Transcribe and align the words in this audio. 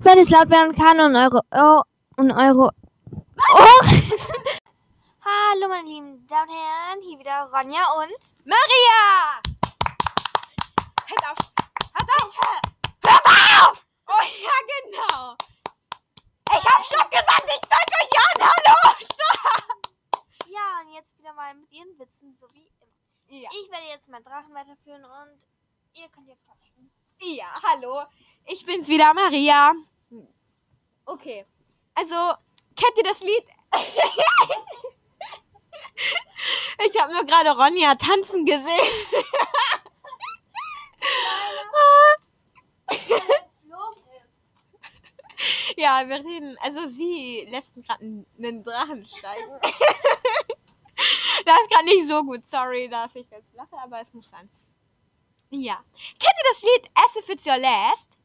wenn 0.00 0.18
es 0.18 0.30
laut 0.30 0.50
werden 0.50 0.74
kann 0.74 1.00
und 1.00 1.16
eure 1.16 1.42
oh, 1.52 1.82
und 2.16 2.30
eure 2.32 2.72
oh. 3.52 3.82
Hallo 5.24 5.68
meine 5.68 5.88
lieben 5.88 6.26
Damen 6.26 6.48
und 6.48 6.56
Herren, 6.56 7.02
hier 7.02 7.18
wieder 7.18 7.50
Ronja 7.52 7.82
und 7.98 8.12
Maria! 8.44 9.40
Hört 11.06 11.30
auf! 11.30 11.38
Hört 11.92 12.10
auf! 12.22 12.38
Hört 13.06 13.26
auf! 13.26 13.86
Oh 14.06 14.24
ja, 14.42 14.56
genau! 14.72 15.36
Ich 16.50 16.64
hab 16.64 16.84
Stopp 16.84 17.10
gesagt, 17.10 17.44
ich 17.46 17.68
zeig 17.68 17.88
euch 18.00 18.14
an! 18.18 18.48
Hallo! 18.48 18.94
Stopp! 19.02 20.22
ja 20.46 20.80
und 20.82 20.94
jetzt 20.94 21.18
wieder 21.18 21.32
mal 21.34 21.54
mit 21.54 21.70
ihren 21.72 21.98
Witzen 21.98 22.34
so 22.34 22.46
wie 22.52 22.66
immer. 22.66 23.40
Ja. 23.42 23.50
Ich 23.52 23.70
werde 23.70 23.86
jetzt 23.88 24.08
meinen 24.08 24.24
Drachen 24.24 24.54
weiterführen 24.54 25.04
und 25.04 25.42
ihr 25.94 26.08
könnt 26.08 26.28
ja 26.28 26.34
quatschen. 26.46 26.90
Ja, 27.20 27.52
hallo. 27.62 28.04
Ich 28.50 28.64
bin's 28.64 28.88
wieder, 28.88 29.12
Maria. 29.12 29.74
Okay. 31.04 31.44
Also, 31.94 32.14
kennt 32.74 32.96
ihr 32.96 33.04
das 33.04 33.20
Lied? 33.20 33.44
ich 36.86 36.98
habe 36.98 37.12
nur 37.12 37.24
gerade 37.24 37.50
Ronja 37.50 37.94
tanzen 37.96 38.46
gesehen. 38.46 38.70
ja, 45.76 46.08
wir 46.08 46.16
reden. 46.16 46.56
Also, 46.62 46.86
sie 46.86 47.46
lässt 47.50 47.74
gerade 47.74 48.02
einen, 48.02 48.64
Drachen 48.64 49.06
steigen. 49.06 49.52
das 49.60 49.72
ist 51.60 51.70
gerade 51.70 51.84
nicht 51.84 52.08
so 52.08 52.24
gut. 52.24 52.46
Sorry, 52.46 52.88
dass 52.88 53.14
ich 53.14 53.28
jetzt 53.30 53.54
lache, 53.54 53.76
aber 53.76 54.00
es 54.00 54.14
muss 54.14 54.30
sein. 54.30 54.48
Ja. 55.50 55.84
Kennt 55.94 56.22
ihr 56.22 56.44
das 56.50 56.62
Lied 56.62 56.90
As 56.94 57.16
If 57.16 57.28
It's 57.28 57.46
Your 57.46 57.58
Last? 57.58 58.17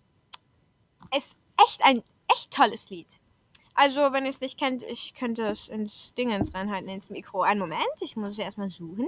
Ist 1.15 1.37
echt 1.63 1.83
ein 1.83 2.03
echt 2.31 2.51
tolles 2.51 2.89
Lied. 2.89 3.21
Also, 3.75 4.13
wenn 4.13 4.23
ihr 4.23 4.29
es 4.29 4.41
nicht 4.41 4.59
kennt, 4.59 4.83
ich 4.83 5.13
könnte 5.13 5.43
es 5.47 5.67
ins 5.67 6.13
Dingens 6.13 6.53
reinhalten, 6.53 6.89
ins 6.89 7.09
Mikro. 7.09 7.41
Einen 7.41 7.59
Moment, 7.59 8.01
ich 8.01 8.15
muss 8.15 8.33
es 8.33 8.39
erstmal 8.39 8.69
suchen. 8.69 9.07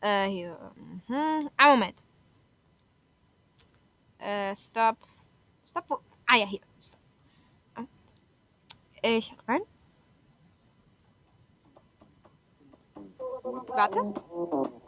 Äh, 0.00 0.28
hier. 0.28 0.72
Mhm. 1.06 1.50
Einen 1.56 1.70
Moment. 1.70 2.06
Äh, 4.18 4.56
stop. 4.56 4.96
Stop. 5.70 5.84
Wo? 5.88 5.98
Ah, 6.26 6.36
ja, 6.36 6.46
hier. 6.46 6.60
Stop. 6.80 7.88
Ich 9.02 9.32
rein. 9.46 9.62
Warte. 13.42 14.78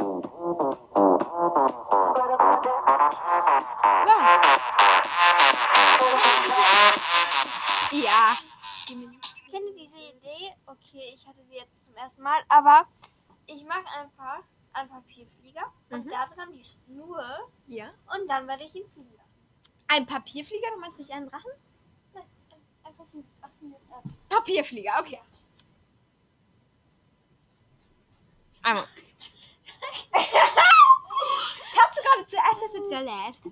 Ja. 7.93 8.37
Kennt 8.87 9.69
ihr 9.69 9.75
diese 9.77 9.97
Idee? 9.99 10.55
Okay, 10.67 11.13
ich 11.15 11.27
hatte 11.27 11.43
sie 11.49 11.55
jetzt 11.57 11.85
zum 11.85 11.95
ersten 11.97 12.23
Mal, 12.23 12.41
aber 12.49 12.87
ich 13.47 13.65
mache 13.65 13.87
einfach 13.99 14.43
einen 14.73 14.89
Papierflieger 14.89 15.65
und 15.91 16.07
Mhm. 16.07 16.11
da 16.11 16.27
dran 16.27 16.53
die 16.53 16.65
Schnur 16.65 17.51
Ja. 17.67 17.91
und 18.15 18.29
dann 18.29 18.47
werde 18.47 18.65
ich 18.65 18.75
ihn 18.75 18.89
fliegen 18.93 19.13
lassen. 19.17 19.29
Ein 19.89 20.07
Papierflieger, 20.07 20.69
du 20.73 20.81
meinst 20.81 20.99
nicht 20.99 21.11
einen 21.11 21.29
Drachen? 21.29 21.51
Nein, 22.15 22.25
einfach 22.85 23.05
fliegen. 23.11 23.29
Äh, 23.91 24.35
Papierflieger, 24.35 24.97
okay. 25.01 25.21
Einmal. 28.63 28.85
Tanzt 30.13 31.99
du 31.99 32.03
gerade 32.03 32.27
zu 32.27 32.39
As 32.39 32.63
If 32.63 32.75
It's 32.75 32.93
Your 32.93 33.01
Last? 33.03 33.45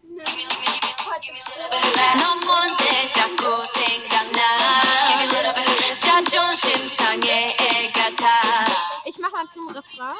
Ich 9.59 9.65
mach 9.65 9.75
mal 9.75 9.83
zum 9.83 9.99
Refrain. 9.99 10.17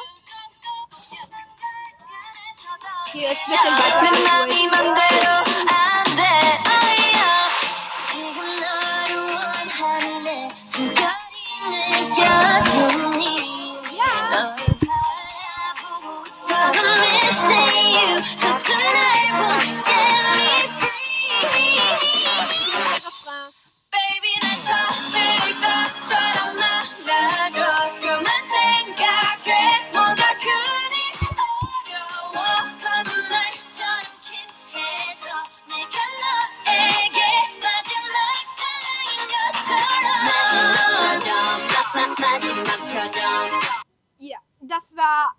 War 44.99 45.35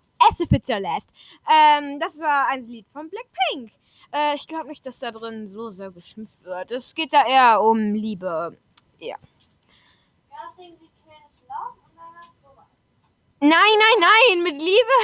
Your 0.68 0.80
Last. 0.80 1.08
Ähm, 1.48 2.00
das 2.00 2.18
war 2.20 2.48
ein 2.48 2.64
Lied 2.64 2.86
von 2.92 3.08
Blackpink. 3.08 3.72
Äh, 4.12 4.34
ich 4.34 4.46
glaube 4.46 4.68
nicht, 4.68 4.84
dass 4.84 4.98
da 4.98 5.10
drin 5.10 5.46
so 5.48 5.70
sehr 5.70 5.90
geschimpft 5.90 6.44
wird. 6.44 6.70
Es 6.72 6.94
geht 6.94 7.12
da 7.12 7.24
eher 7.26 7.60
um 7.62 7.94
Liebe. 7.94 8.56
Ja. 8.98 9.16
Nein, 13.42 13.50
nein, 13.50 14.00
nein, 14.00 14.42
mit 14.42 14.58
Liebe. 14.58 14.96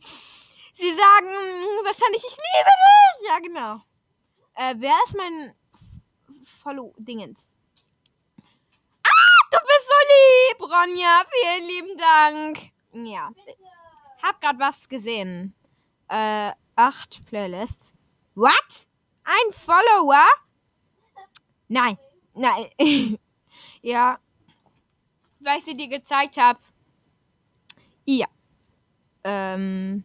Sie 0.72 0.90
sagen 0.92 1.26
mm, 1.28 1.84
wahrscheinlich, 1.84 2.24
ich 2.26 2.36
liebe 2.36 2.70
dich. 2.82 3.28
Ja, 3.28 3.38
genau. 3.38 3.80
Äh, 4.54 4.74
wer 4.78 4.96
ist 5.04 5.16
mein 5.16 5.54
F- 5.72 6.60
Follow 6.62 6.92
Dingens? 6.98 7.48
Ah, 9.06 9.46
du 9.52 9.58
bist 9.66 9.88
so 9.88 9.94
lieb, 10.10 10.62
Ronja. 10.62 11.22
Vielen 11.30 11.68
lieben 11.68 11.96
Dank. 11.96 12.73
Ja. 12.94 13.30
Hab 14.22 14.40
grad 14.40 14.58
was 14.58 14.88
gesehen. 14.88 15.54
Äh, 16.08 16.52
acht 16.76 17.24
Playlists. 17.26 17.94
What? 18.34 18.88
Ein 19.24 19.52
Follower? 19.52 20.24
Nein. 21.68 21.98
Nein. 22.34 22.70
ja. 23.82 24.18
Weil 25.40 25.58
ich 25.58 25.64
sie 25.64 25.76
dir 25.76 25.88
gezeigt 25.88 26.36
habe. 26.36 26.60
Ja. 28.04 28.26
Ähm. 29.24 30.04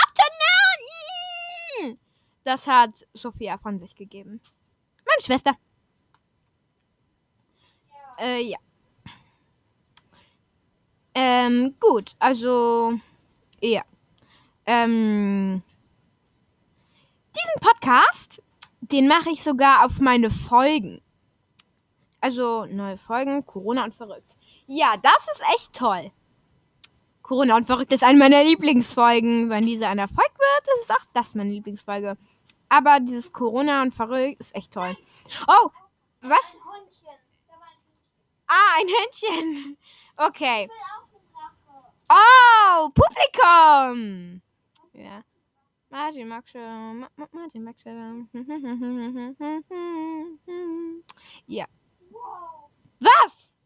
Astronauten. 1.80 2.00
Das 2.44 2.66
hat 2.66 3.06
Sophia 3.12 3.58
von 3.58 3.78
sich 3.78 3.94
gegeben. 3.94 4.40
Meine 5.06 5.22
Schwester. 5.22 5.52
Äh, 8.18 8.42
ja. 8.42 8.58
Ähm, 11.14 11.76
gut, 11.78 12.12
also, 12.18 12.94
ja. 13.60 13.82
Ähm, 14.64 15.62
diesen 17.36 17.60
Podcast, 17.60 18.42
den 18.80 19.08
mache 19.08 19.30
ich 19.30 19.42
sogar 19.42 19.84
auf 19.84 20.00
meine 20.00 20.30
Folgen. 20.30 21.02
Also, 22.20 22.66
neue 22.66 22.96
Folgen, 22.96 23.44
Corona 23.44 23.84
und 23.84 23.94
Verrückt. 23.94 24.38
Ja, 24.66 24.96
das 25.02 25.26
ist 25.32 25.42
echt 25.56 25.72
toll. 25.74 26.12
Corona 27.22 27.56
und 27.56 27.64
Verrückt 27.64 27.92
ist 27.92 28.04
eine 28.04 28.18
meiner 28.18 28.44
Lieblingsfolgen. 28.44 29.50
Wenn 29.50 29.66
diese 29.66 29.88
ein 29.88 29.98
Erfolg 29.98 30.30
wird, 30.38 30.66
ist 30.76 30.84
es 30.84 30.90
auch 30.90 31.04
das 31.14 31.34
meine 31.34 31.50
Lieblingsfolge. 31.50 32.16
Aber 32.72 33.00
dieses 33.00 33.30
Corona 33.30 33.82
und 33.82 33.92
Verrückt 33.92 34.40
ist 34.40 34.54
echt 34.54 34.72
toll. 34.72 34.96
Oh, 35.46 35.68
was? 36.22 36.56
Ah, 38.48 38.78
ein 38.78 38.86
Händchen. 38.88 39.76
Okay. 40.18 40.68
Oh, 42.10 42.90
Publikum! 42.90 44.42
Ja. 44.92 45.22
Martin 45.88 46.28
Maxwell. 46.28 46.94
Ma 46.94 47.08
Ma 47.16 47.26
Martin 47.32 47.64
Maxwell. 47.64 48.26
ja. 51.46 51.64
Was? 53.00 53.56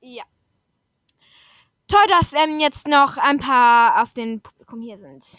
Ja. 0.00 0.24
Toll, 1.86 2.06
dass 2.08 2.32
ähm, 2.32 2.58
jetzt 2.58 2.88
noch 2.88 3.16
ein 3.16 3.38
paar 3.38 4.02
aus 4.02 4.12
dem 4.12 4.40
Publikum 4.40 4.80
hier 4.80 4.98
sind. 4.98 5.38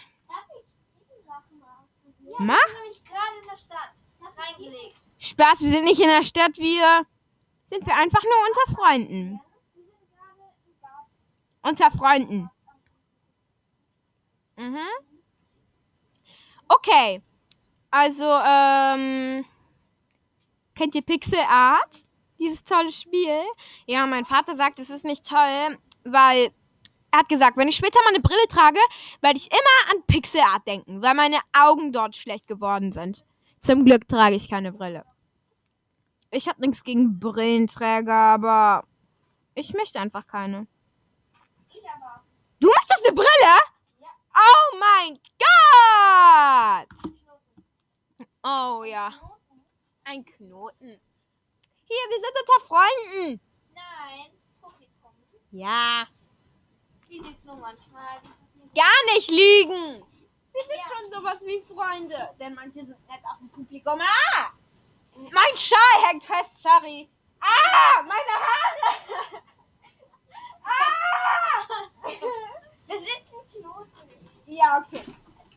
Mach. 2.39 2.57
nämlich 2.81 3.03
gerade 3.03 3.37
in 3.41 3.47
der 3.49 3.57
Stadt 3.57 3.93
reingelegt. 4.37 4.95
Spaß, 5.17 5.61
wir 5.61 5.69
sind 5.69 5.85
nicht 5.85 5.99
in 5.99 6.07
der 6.07 6.23
Stadt, 6.23 6.57
wir 6.57 7.05
sind 7.63 7.85
wir 7.85 7.95
einfach 7.95 8.23
nur 8.23 8.33
unter 8.47 8.81
Freunden. 8.81 9.41
Unter 11.61 11.91
Freunden. 11.91 12.49
Mhm. 14.57 14.87
Okay. 16.67 17.21
Also, 17.89 18.25
ähm, 18.25 19.45
kennt 20.75 20.95
ihr 20.95 21.01
Pixel 21.01 21.39
Art? 21.49 22.05
Dieses 22.37 22.63
tolle 22.63 22.91
Spiel? 22.91 23.41
Ja, 23.87 24.05
mein 24.05 24.25
Vater 24.25 24.55
sagt, 24.55 24.79
es 24.79 24.89
ist 24.89 25.05
nicht 25.05 25.27
toll, 25.27 25.77
weil 26.03 26.51
er 27.15 27.19
hat 27.19 27.29
gesagt, 27.29 27.55
wenn 27.55 27.69
ich 27.69 27.77
später 27.77 27.99
mal 28.03 28.09
eine 28.09 28.19
Brille 28.19 28.45
trage, 28.49 28.79
werde 29.21 29.37
ich 29.37 29.49
immer 29.49 29.91
an 29.91 30.03
Pixel 30.05 30.41
Art 30.41 30.67
denken, 30.67 31.01
weil 31.01 31.13
meine 31.13 31.39
Augen 31.57 31.93
dort 31.93 32.15
schlecht 32.15 32.45
geworden 32.45 32.91
sind. 32.91 33.23
Zum 33.61 33.85
Glück 33.85 34.07
trage 34.09 34.35
ich 34.35 34.49
keine 34.49 34.73
Brille. 34.73 35.05
Ich 36.31 36.49
habe 36.49 36.59
nichts 36.59 36.83
gegen 36.83 37.17
Brillenträger, 37.17 38.13
aber 38.13 38.83
ich 39.53 39.73
möchte 39.73 39.99
einfach 39.99 40.27
keine. 40.27 40.67
Du 42.59 42.67
möchtest 42.67 43.05
eine 43.05 43.15
Brille? 43.15 43.55
Oh 44.35 44.77
mein 44.77 45.19
Gott! 45.39 47.13
Oh 48.43 48.83
ja. 48.83 49.13
Ein 50.03 50.25
Knoten. 50.25 50.99
Hier, 51.87 52.05
wir 52.09 52.19
sind 52.19 52.33
unter 52.41 52.65
Freunden. 52.65 53.41
Nein, 53.73 54.31
Publikum. 54.61 55.11
Ja. 55.51 56.07
Die 57.15 57.21
liegt 57.21 57.45
nur 57.45 57.55
manchmal. 57.55 58.19
Gar 58.75 59.13
nicht 59.13 59.29
lügen. 59.31 60.03
Wir 60.51 60.61
sind 60.63 60.81
schon 60.91 61.11
sowas 61.11 61.39
wie 61.45 61.61
Freunde. 61.61 62.35
Denn 62.37 62.53
manche 62.55 62.79
sind 62.79 63.07
nett 63.07 63.21
auf 63.23 63.37
dem 63.39 63.49
Publikum. 63.49 64.01
Ah! 64.01 64.51
Mein 65.15 65.55
Schal 65.55 66.09
hängt 66.09 66.25
fest, 66.25 66.61
sorry. 66.61 67.09
Ah! 67.39 68.01
Meine 68.01 68.35
Haare! 68.45 69.43
Ah! 70.67 71.67
Das 72.87 72.97
ist 72.97 73.25
ein 73.31 73.61
Knoten. 73.61 74.29
Ja, 74.47 74.83
okay. 74.83 75.03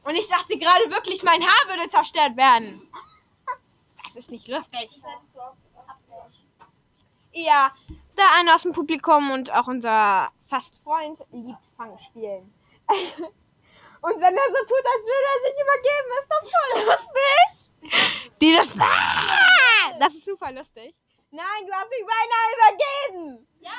Und 0.04 0.14
ich 0.14 0.28
dachte 0.28 0.58
gerade 0.58 0.90
wirklich, 0.90 1.22
mein 1.22 1.42
Haar 1.42 1.66
würde 1.66 1.88
zerstört 1.88 2.36
werden. 2.36 2.92
Das 4.04 4.16
ist 4.16 4.30
nicht 4.30 4.46
lustig. 4.48 5.02
Ja, 7.32 7.74
der 8.18 8.26
eine 8.38 8.54
aus 8.54 8.62
dem 8.62 8.72
Publikum 8.72 9.30
und 9.30 9.52
auch 9.52 9.68
unser 9.68 10.30
Fastfreund 10.46 11.24
liebt 11.32 11.64
Fangspielen. 11.76 12.52
und 12.88 14.20
wenn 14.20 14.34
er 14.34 14.48
so 14.48 14.60
tut, 14.66 14.84
als 14.84 15.04
würde 15.04 15.28
er 15.32 15.40
sich 15.44 15.56
übergeben, 15.64 16.10
ist 16.20 16.30
das 16.30 16.44
voll 16.50 16.72
lustig. 16.86 18.30
Dieses 18.40 18.70
Ah! 18.78 19.98
Das 19.98 20.14
ist 20.14 20.24
super 20.24 20.52
lustig. 20.52 20.94
Nein, 21.30 21.66
du 21.66 21.72
hast 21.72 21.90
dich 21.90 22.04
beinahe 22.06 22.52
übergeben. 22.56 23.46
Ja, 23.60 23.70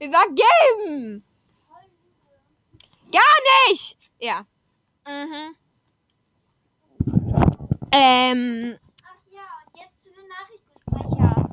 Übergeben. 0.00 1.24
Gar 3.10 3.68
nicht. 3.68 3.98
Ja. 4.18 4.46
Mhm. 5.06 5.56
Ähm, 7.92 8.78
Ach 9.04 9.22
ja, 9.30 9.46
und 9.64 9.76
jetzt 9.80 10.02
zu 10.02 10.10
den 10.10 10.28
Nachrichtensprecher. 10.28 11.48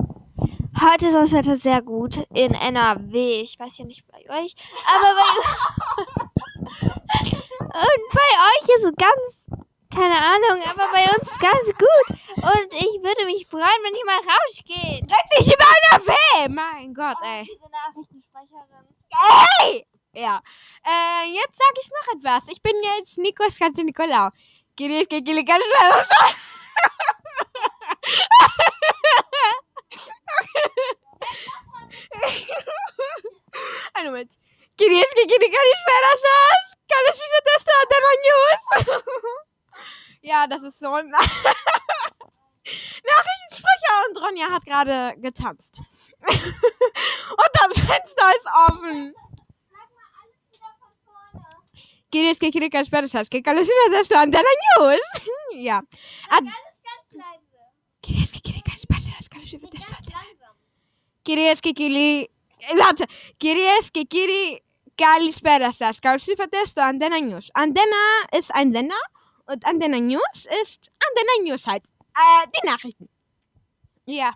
Heute 0.82 1.06
ist 1.06 1.14
das 1.14 1.32
Wetter 1.32 1.56
sehr 1.56 1.80
gut 1.80 2.16
in 2.34 2.54
NRW. 2.54 3.42
Ich 3.42 3.56
weiß 3.56 3.78
ja 3.78 3.84
nicht 3.84 4.04
bei 4.08 4.18
euch, 4.18 4.56
aber 4.84 5.14
bei 5.14 5.22
und 7.60 8.02
bei 8.12 8.30
euch 8.50 8.68
ist 8.76 8.84
es 8.84 8.92
ganz 8.96 9.46
keine 9.94 10.16
Ahnung, 10.16 10.60
aber 10.68 10.90
bei 10.90 11.04
uns 11.04 11.30
ist 11.30 11.38
ganz 11.38 11.66
gut. 11.78 12.18
Und 12.36 12.72
ich 12.72 13.00
würde 13.00 13.26
mich 13.26 13.46
freuen, 13.46 13.62
wenn 13.84 13.94
ihr 13.94 14.06
mal 14.06 14.18
rausgeht. 14.18 15.04
red 15.04 15.38
nicht 15.38 15.54
über 15.54 15.66
NRW. 15.92 16.48
Mein 16.48 16.94
Gott, 16.94 17.18
ey. 17.22 17.44
Diese 17.44 17.70
Nachrichtensprecherin. 17.70 18.88
Ey! 19.60 19.86
Ja. 20.14 20.40
Äh, 20.84 21.28
jetzt 21.32 21.58
sage 21.58 21.80
ich 21.80 21.90
noch 21.90 22.14
etwas. 22.16 22.48
Ich 22.48 22.60
bin 22.60 22.74
jetzt 22.98 23.18
Nikos 23.18 23.56
Ganze 23.58 23.84
Nikolau. 23.84 24.30
Gili, 24.74 25.04
gili, 25.04 25.44
ganz 25.44 25.62
schnell. 25.62 26.04
Moment. 34.04 34.32
Kirieski, 34.76 35.22
gili, 35.30 35.48
gili, 35.54 35.74
sperasas. 35.82 36.66
Kann 36.90 37.04
ich 37.12 37.18
nicht 37.18 37.44
testen 37.46 37.74
an 37.80 37.88
der 37.90 38.00
News? 38.26 38.62
Ja, 40.24 40.46
das 40.46 40.62
ist 40.62 40.78
so 40.78 40.92
ein 40.92 41.08
Nachrichtensprecher 41.10 43.94
und 44.08 44.20
Ronja 44.22 44.50
hat 44.52 44.64
gerade 44.64 45.14
getanzt. 45.20 45.82
und 46.20 47.50
das 47.54 47.72
Fenster 47.80 48.30
ist 48.36 48.46
offen. 48.68 49.12
Sag 49.68 49.90
mal 49.90 50.06
alles 50.22 50.38
wieder 50.48 50.70
von 50.78 50.92
vorne. 51.04 51.44
¿Quieres 52.12 52.38
que 52.38 52.52
quiere 52.52 52.70
que 52.70 52.78
esperes? 52.78 53.10
¿Qué 53.30 53.42
calosina 53.42 53.88
de 53.90 53.98
esto? 54.00 54.16
Antena 54.16 54.48
News. 54.78 55.00
ja. 55.54 55.82
Alles 56.30 56.52
ganz 56.84 57.10
leise. 57.10 57.51
¿Quieres 58.01 58.31
que 58.31 58.41
quiere 58.41 58.61
que 58.61 58.71
esperes? 58.71 59.29
Calosina 59.29 59.67
de 59.71 59.77
esto? 59.77 59.93
Ganz 59.93 60.09
langsam. 60.09 60.55
¿Quieres 61.23 61.61
que 61.61 61.73
quiere... 61.73 62.31
Warte. 62.79 63.05
¿Quieres 63.37 63.91
que 63.91 64.05
quiere... 64.07 64.63
Καλησπέρα 64.95 65.71
σας. 65.71 65.99
Καλώς 65.99 66.27
ήρθατε 66.27 66.65
στο 66.65 66.81
Antenna 66.81 67.19
News. 67.19 67.49
Antenna 67.53 68.37
ist 68.37 68.51
ein 68.59 68.71
Sender 68.71 69.03
und 69.45 69.63
Antenna 69.65 69.99
News 69.99 70.37
ist 70.61 70.91
Antenna 71.05 71.35
News 71.45 71.67
halt. 71.67 71.83
Äh, 72.21 72.47
die 72.55 72.67
Nachrichten. 72.67 73.07
Ja. 74.05 74.29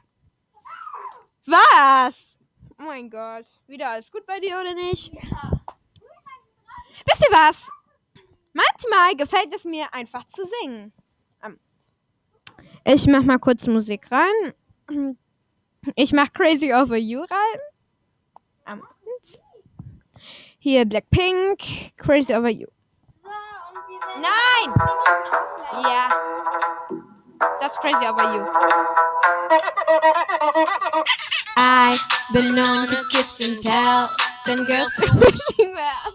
Was? 1.46 2.38
Oh 2.80 2.84
mein 2.84 3.10
Gott. 3.10 3.48
Wieder 3.68 3.90
alles 3.90 4.12
gut 4.12 4.26
bei 4.26 4.40
dir 4.40 4.60
oder 4.60 4.76
nicht? 4.76 5.12
Wisst 7.08 7.24
ihr 7.28 7.34
was? 7.42 7.70
Manchmal 8.54 9.16
gefällt 9.16 9.54
es 9.56 9.64
mir 9.66 9.92
einfach 9.94 10.26
zu 10.28 10.44
singen. 10.56 10.94
Ich 12.89 13.09
mach 13.09 13.23
mal 13.23 13.41
kurz 13.41 13.67
Musik 13.67 14.07
rein. 14.13 15.13
Ich 15.97 16.13
mach 16.13 16.33
Crazy 16.33 16.73
Over 16.73 16.97
You 16.97 17.23
rein. 17.23 17.61
Und 18.71 18.83
Hier 20.61 20.85
Blackpink, 20.85 21.97
Crazy 21.97 22.33
Over 22.33 22.49
You. 22.49 22.69
Nein! 24.15 24.73
Ja. 25.83 26.09
Das 27.61 27.73
ist 27.73 27.81
Crazy 27.81 28.07
Over 28.07 28.35
You. 28.35 28.47
I've 31.57 32.01
been 32.33 32.55
known 32.55 32.87
to 32.87 33.03
kiss 33.11 33.41
and 33.41 33.61
tell. 33.65 34.11
Send 34.45 34.65
girls 34.69 34.95
to 34.95 35.07
wishing 35.19 35.75
well. 35.75 36.13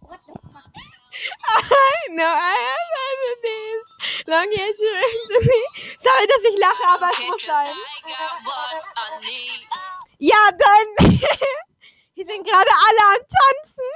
What 0.00 0.20
the 0.26 0.32
fuck? 0.52 0.72
I 1.46 2.08
know 2.12 2.24
I 2.24 2.56
have 2.70 2.92
enemies. 3.12 4.01
Long 4.26 4.52
years 4.52 4.80
you 4.80 4.92
to 5.28 5.40
me. 5.40 5.60
Sorry, 5.98 6.26
dass 6.26 6.44
ich 6.44 6.58
lache, 6.58 6.84
aber 6.88 7.08
es 7.10 7.26
muss 7.28 7.42
sein. 7.42 7.74
Ja, 10.18 10.50
dann. 10.52 11.18
Hier 12.14 12.24
sind 12.24 12.46
gerade 12.46 12.70
alle 12.70 13.02
am 13.14 13.22
Tanzen. 13.36 13.90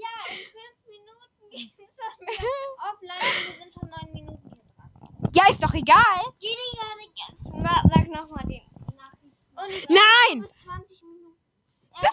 Ja, 0.00 0.32
in 0.32 0.38
fünf 0.52 0.76
Minuten 0.86 1.50
geht 1.50 1.72
es 1.78 1.96
schon 1.96 2.26
wieder 2.26 2.48
offline. 2.90 3.20
Wir 3.46 3.62
sind 3.62 3.74
schon 3.74 3.88
neun 3.90 4.12
Minuten 4.12 4.50
hier 4.54 4.64
dran. 4.76 5.30
Ja, 5.34 5.50
ist 5.50 5.62
doch 5.62 5.74
egal. 5.74 6.20
Sag 7.92 8.08
nochmal 8.08 8.44
den 8.46 8.62
Nein! 9.88 10.40
Bis 10.40 10.58
20 10.64 11.02
Minuten. 11.02 11.38
Er. 12.02 12.10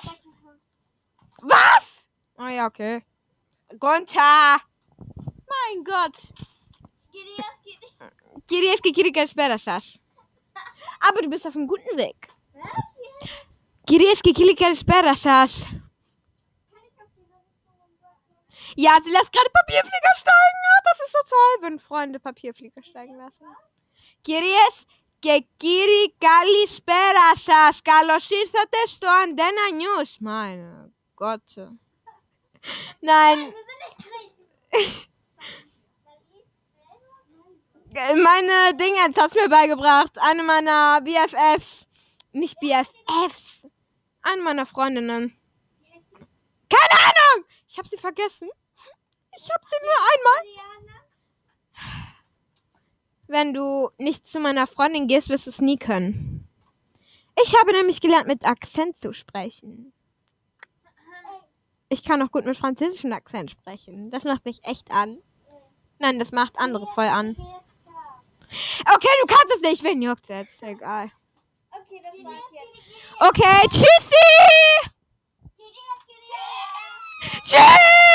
Was? 1.41 2.09
Oh 2.37 2.47
ja, 2.47 2.67
okay. 2.67 3.03
Runter. 3.81 4.61
my 5.61 5.73
god! 5.91 6.15
Κυρίες 8.45 8.79
και, 8.79 8.89
κύριοι 8.89 9.11
καλησπέρα. 9.11 9.55
Aber 11.07 11.21
du 11.21 11.29
bist 11.29 11.45
auf 11.47 11.55
einem 11.55 11.67
guten 11.67 11.97
Weg. 11.97 12.29
Κυρίες 13.83 14.21
και 14.21 14.31
κύριοι 14.31 14.53
καλησπέρα. 14.53 15.11
Ja, 18.75 18.93
sie 19.03 19.11
lässt 19.11 19.31
gerade 19.33 19.49
Papierflieger 19.59 20.15
steigen. 20.23 20.61
Das 20.89 20.99
ist 21.03 21.11
so 21.17 21.21
toll, 21.33 21.53
wenn 21.63 21.77
Freunde 21.79 22.19
Papierflieger 22.19 22.83
steigen 22.83 23.17
lassen. 23.17 23.45
Κυρίες 24.21 24.85
και 25.19 25.45
κύριοι 25.57 26.15
καλησπέρα 26.17 27.35
σας. 27.35 27.81
Καλώς 27.81 28.29
ήρθατε 28.29 28.77
στο 28.85 29.07
Antenna 29.25 29.67
News. 29.81 30.27
Mein 30.27 30.91
Gott. 31.15 31.47
Nein. 33.01 33.53
Nein 34.69 35.09
meine 37.93 38.75
Dinge 38.77 38.97
hat's 39.15 39.35
mir 39.35 39.49
beigebracht. 39.49 40.17
Eine 40.19 40.43
meiner 40.43 41.01
BFFs. 41.01 41.87
Nicht 42.31 42.59
BFFs. 42.59 43.67
Eine 44.21 44.41
meiner 44.41 44.65
Freundinnen. 44.65 45.37
Keine 46.69 47.01
Ahnung! 47.03 47.45
Ich 47.67 47.77
habe 47.77 47.87
sie 47.87 47.97
vergessen. 47.97 48.49
Ich 49.37 49.49
habe 49.49 49.63
sie 49.69 49.77
nur 49.83 49.95
einmal. 50.13 50.41
Wenn 53.27 53.53
du 53.53 53.89
nicht 53.97 54.27
zu 54.27 54.39
meiner 54.39 54.67
Freundin 54.67 55.07
gehst, 55.07 55.29
wirst 55.29 55.45
du 55.45 55.49
es 55.49 55.61
nie 55.61 55.77
können. 55.77 56.47
Ich 57.43 57.57
habe 57.57 57.71
nämlich 57.71 58.01
gelernt, 58.01 58.27
mit 58.27 58.45
Akzent 58.45 58.99
zu 58.99 59.13
sprechen. 59.13 59.93
Ich 61.89 62.03
kann 62.03 62.21
auch 62.21 62.31
gut 62.31 62.45
mit 62.45 62.57
französischem 62.57 63.11
Akzent 63.13 63.51
sprechen. 63.51 64.11
Das 64.11 64.23
macht 64.23 64.45
mich 64.45 64.63
echt 64.63 64.91
an. 64.91 65.21
Nein, 65.99 66.19
das 66.19 66.31
macht 66.31 66.57
andere 66.57 66.87
voll 66.93 67.05
an. 67.05 67.35
Okay, 68.93 69.07
du 69.21 69.27
kannst 69.27 69.53
es 69.55 69.61
nicht. 69.61 69.83
Wen 69.83 70.01
juckt's 70.01 70.29
jetzt? 70.29 70.61
Egal. 70.63 71.11
Okay, 71.71 72.01
das 72.03 72.23
war's 72.25 72.51
jetzt. 72.51 72.81
Okay, 73.19 73.67
tschüssi! 73.69 74.29
Tschüss! 75.57 77.41
Tschüss! 77.43 78.10